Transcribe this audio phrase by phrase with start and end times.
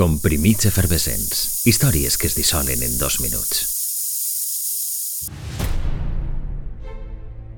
[0.00, 1.66] Comprimits efervescents.
[1.68, 3.58] Històries que es dissolen en dos minuts.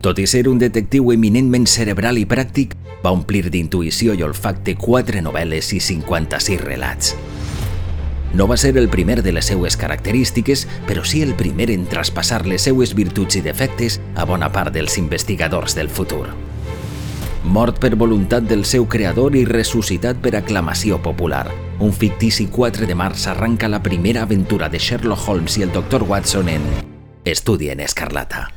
[0.03, 2.75] Tot i ser un detectiu eminentment cerebral i pràctic,
[3.05, 7.15] va omplir d'intuïció i olfacte quatre novel·les i 56 relats.
[8.35, 12.43] No va ser el primer de les seues característiques, però sí el primer en traspassar
[12.51, 16.27] les seues virtuts i defectes a bona part dels investigadors del futur.
[17.45, 21.47] Mort per voluntat del seu creador i ressuscitat per aclamació popular,
[21.83, 26.05] un fictici 4 de març arranca la primera aventura de Sherlock Holmes i el Dr.
[26.05, 26.63] Watson en
[27.25, 28.51] Estudi en Escarlata.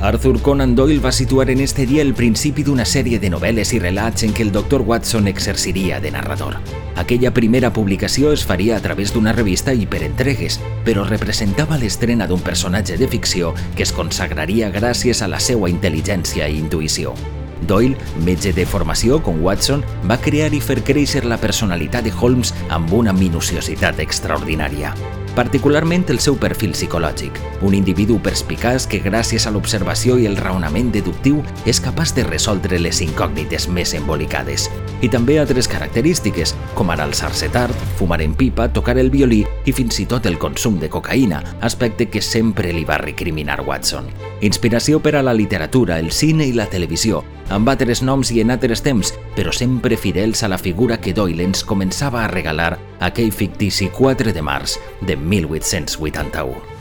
[0.00, 3.80] Arthur Conan Doyle va situar en este dia el principi d'una sèrie de novel·les i
[3.82, 4.84] relats en què el Dr.
[4.86, 6.60] Watson exerciria de narrador.
[6.94, 12.28] Aquella primera publicació es faria a través d'una revista i per entregues, però representava l'estrena
[12.28, 17.16] d'un personatge de ficció que es consagraria gràcies a la seva intel·ligència i intuïció.
[17.62, 22.54] Doyle, metge de formació com Watson, va crear i fer créixer la personalitat de Holmes
[22.68, 24.94] amb una minuciositat extraordinària
[25.36, 30.88] particularment el seu perfil psicològic, un individu perspicaç que gràcies a l'observació i el raonament
[30.94, 34.70] deductiu és capaç de resoldre les incògnites més embolicades.
[35.04, 39.76] I també altres característiques, com ara alçar-se tard, fumar en pipa, tocar el violí i
[39.76, 44.08] fins i tot el consum de cocaïna, aspecte que sempre li va recriminar Watson.
[44.40, 48.50] Inspiració per a la literatura, el cine i la televisió, amb altres noms i en
[48.56, 53.32] altres temps, però sempre fidels a la figura que Doyle ens començava a regalar aquell
[53.32, 56.75] fictici 4 de març de 1881.